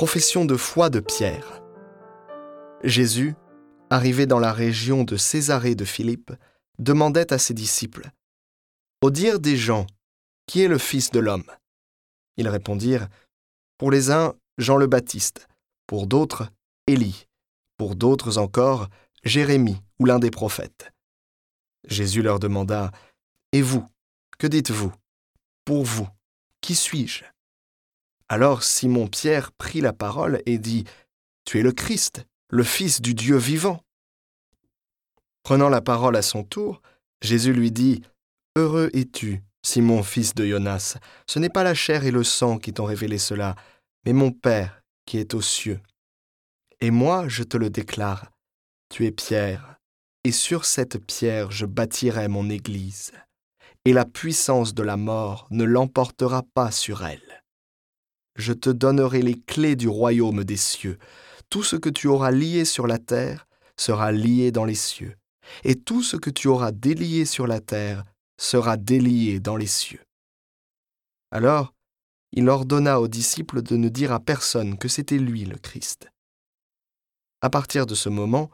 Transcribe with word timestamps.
Profession 0.00 0.46
de 0.46 0.56
foi 0.56 0.88
de 0.88 0.98
Pierre. 0.98 1.62
Jésus, 2.82 3.34
arrivé 3.90 4.24
dans 4.24 4.38
la 4.38 4.50
région 4.50 5.04
de 5.04 5.18
Césarée 5.18 5.74
de 5.74 5.84
Philippe, 5.84 6.32
demandait 6.78 7.34
à 7.34 7.38
ses 7.38 7.52
disciples 7.52 8.10
Au 9.02 9.10
dire 9.10 9.40
des 9.40 9.58
gens, 9.58 9.86
qui 10.46 10.62
est 10.62 10.68
le 10.68 10.78
Fils 10.78 11.10
de 11.10 11.20
l'homme? 11.20 11.44
Ils 12.38 12.48
répondirent 12.48 13.08
Pour 13.76 13.90
les 13.90 14.10
uns, 14.10 14.32
Jean 14.56 14.78
le 14.78 14.86
Baptiste, 14.86 15.48
pour 15.86 16.06
d'autres, 16.06 16.48
Élie, 16.86 17.26
pour 17.76 17.94
d'autres 17.94 18.38
encore, 18.38 18.88
Jérémie 19.22 19.82
ou 19.98 20.06
l'un 20.06 20.18
des 20.18 20.30
prophètes. 20.30 20.92
Jésus 21.86 22.22
leur 22.22 22.38
demanda 22.38 22.90
Et 23.52 23.60
vous, 23.60 23.86
que 24.38 24.46
dites-vous? 24.46 24.94
Pour 25.66 25.84
vous, 25.84 26.08
qui 26.62 26.74
suis-je? 26.74 27.22
Alors 28.30 28.62
Simon-Pierre 28.62 29.50
prit 29.50 29.80
la 29.80 29.92
parole 29.92 30.40
et 30.46 30.58
dit, 30.58 30.84
Tu 31.44 31.58
es 31.58 31.62
le 31.62 31.72
Christ, 31.72 32.24
le 32.48 32.62
Fils 32.62 33.02
du 33.02 33.12
Dieu 33.12 33.36
vivant. 33.36 33.82
Prenant 35.42 35.68
la 35.68 35.80
parole 35.80 36.14
à 36.14 36.22
son 36.22 36.44
tour, 36.44 36.80
Jésus 37.22 37.52
lui 37.52 37.72
dit, 37.72 38.02
Heureux 38.54 38.88
es-tu, 38.94 39.42
Simon, 39.66 40.04
fils 40.04 40.32
de 40.34 40.46
Jonas, 40.46 40.96
ce 41.26 41.40
n'est 41.40 41.48
pas 41.48 41.64
la 41.64 41.74
chair 41.74 42.04
et 42.04 42.12
le 42.12 42.22
sang 42.22 42.58
qui 42.58 42.72
t'ont 42.72 42.84
révélé 42.84 43.18
cela, 43.18 43.56
mais 44.06 44.12
mon 44.12 44.30
Père 44.30 44.80
qui 45.06 45.18
est 45.18 45.34
aux 45.34 45.42
cieux. 45.42 45.80
Et 46.80 46.92
moi, 46.92 47.26
je 47.26 47.42
te 47.42 47.56
le 47.56 47.68
déclare, 47.68 48.30
tu 48.90 49.06
es 49.06 49.10
Pierre, 49.10 49.76
et 50.22 50.30
sur 50.30 50.66
cette 50.66 51.04
pierre 51.04 51.50
je 51.50 51.66
bâtirai 51.66 52.28
mon 52.28 52.48
Église, 52.48 53.10
et 53.84 53.92
la 53.92 54.04
puissance 54.04 54.72
de 54.72 54.84
la 54.84 54.96
mort 54.96 55.48
ne 55.50 55.64
l'emportera 55.64 56.44
pas 56.54 56.70
sur 56.70 57.04
elle 57.04 57.29
je 58.40 58.52
te 58.52 58.70
donnerai 58.70 59.22
les 59.22 59.38
clés 59.38 59.76
du 59.76 59.88
royaume 59.88 60.44
des 60.44 60.56
cieux. 60.56 60.98
Tout 61.48 61.62
ce 61.62 61.76
que 61.76 61.88
tu 61.88 62.08
auras 62.08 62.30
lié 62.30 62.64
sur 62.64 62.86
la 62.86 62.98
terre 62.98 63.46
sera 63.76 64.12
lié 64.12 64.50
dans 64.52 64.64
les 64.64 64.74
cieux, 64.74 65.16
et 65.64 65.76
tout 65.76 66.02
ce 66.02 66.16
que 66.16 66.30
tu 66.30 66.48
auras 66.48 66.72
délié 66.72 67.24
sur 67.24 67.46
la 67.46 67.60
terre 67.60 68.04
sera 68.38 68.76
délié 68.76 69.40
dans 69.40 69.56
les 69.56 69.66
cieux. 69.66 70.02
Alors, 71.30 71.72
il 72.32 72.48
ordonna 72.48 73.00
aux 73.00 73.08
disciples 73.08 73.62
de 73.62 73.76
ne 73.76 73.88
dire 73.88 74.12
à 74.12 74.20
personne 74.20 74.78
que 74.78 74.88
c'était 74.88 75.18
lui 75.18 75.44
le 75.44 75.56
Christ. 75.56 76.10
À 77.40 77.50
partir 77.50 77.86
de 77.86 77.94
ce 77.94 78.08
moment, 78.08 78.50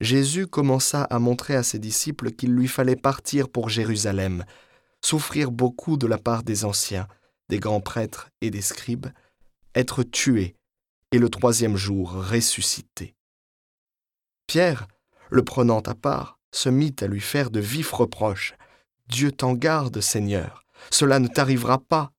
Jésus 0.00 0.46
commença 0.46 1.04
à 1.04 1.18
montrer 1.18 1.54
à 1.54 1.62
ses 1.62 1.78
disciples 1.78 2.32
qu'il 2.32 2.52
lui 2.54 2.66
fallait 2.66 2.96
partir 2.96 3.48
pour 3.48 3.68
Jérusalem, 3.68 4.44
souffrir 5.04 5.52
beaucoup 5.52 5.96
de 5.96 6.06
la 6.06 6.18
part 6.18 6.42
des 6.42 6.64
anciens, 6.64 7.06
des 7.48 7.60
grands 7.60 7.80
prêtres 7.80 8.30
et 8.40 8.50
des 8.50 8.62
scribes, 8.62 9.08
être 9.74 10.02
tué 10.02 10.56
et 11.12 11.18
le 11.18 11.28
troisième 11.28 11.76
jour 11.76 12.12
ressuscité. 12.12 13.14
Pierre, 14.46 14.86
le 15.30 15.42
prenant 15.42 15.80
à 15.80 15.94
part, 15.94 16.38
se 16.52 16.68
mit 16.68 16.94
à 17.00 17.06
lui 17.06 17.20
faire 17.20 17.50
de 17.50 17.60
vifs 17.60 17.92
reproches. 17.92 18.54
Dieu 19.08 19.32
t'en 19.32 19.54
garde, 19.54 20.00
Seigneur, 20.00 20.64
cela 20.90 21.18
ne 21.18 21.28
t'arrivera 21.28 21.78
pas. 21.78 22.12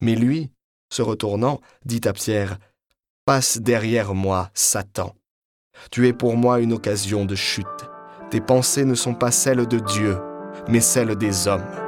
Mais 0.00 0.14
lui, 0.14 0.50
se 0.90 1.02
retournant, 1.02 1.60
dit 1.84 2.00
à 2.04 2.12
Pierre, 2.12 2.58
Passe 3.24 3.58
derrière 3.58 4.14
moi, 4.14 4.50
Satan. 4.54 5.16
Tu 5.90 6.06
es 6.06 6.12
pour 6.12 6.36
moi 6.36 6.60
une 6.60 6.72
occasion 6.72 7.24
de 7.24 7.34
chute. 7.34 7.66
Tes 8.30 8.40
pensées 8.40 8.84
ne 8.84 8.94
sont 8.94 9.14
pas 9.14 9.30
celles 9.30 9.66
de 9.66 9.78
Dieu, 9.78 10.18
mais 10.68 10.80
celles 10.80 11.16
des 11.16 11.48
hommes. 11.48 11.83